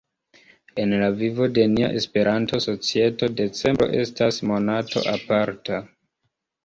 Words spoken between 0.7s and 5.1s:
En la vivo de nia Esperanto-societo decembro estas monato